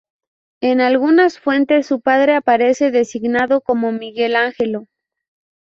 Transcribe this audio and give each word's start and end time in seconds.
En 0.61 0.81
algunas 0.81 1.37
fuentes 1.37 1.85
su 1.85 2.01
padre 2.01 2.33
aparece 2.33 2.89
designado 2.89 3.61
como 3.61 3.91
Miguel 3.91 4.35
Angelo. 4.35 4.87